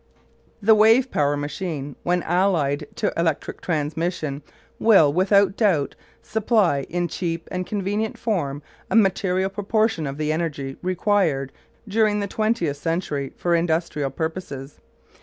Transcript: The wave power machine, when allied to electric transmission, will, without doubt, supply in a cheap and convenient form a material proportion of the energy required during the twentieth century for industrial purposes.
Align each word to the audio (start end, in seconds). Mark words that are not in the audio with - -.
The 0.63 0.73
wave 0.73 1.11
power 1.11 1.37
machine, 1.37 1.95
when 2.01 2.23
allied 2.23 2.87
to 2.95 3.13
electric 3.15 3.61
transmission, 3.61 4.41
will, 4.79 5.13
without 5.13 5.55
doubt, 5.55 5.93
supply 6.23 6.87
in 6.89 7.03
a 7.03 7.07
cheap 7.07 7.47
and 7.51 7.67
convenient 7.67 8.17
form 8.17 8.63
a 8.89 8.95
material 8.95 9.51
proportion 9.51 10.07
of 10.07 10.17
the 10.17 10.31
energy 10.31 10.75
required 10.81 11.51
during 11.87 12.19
the 12.19 12.25
twentieth 12.25 12.77
century 12.77 13.31
for 13.37 13.53
industrial 13.53 14.09
purposes. 14.09 14.79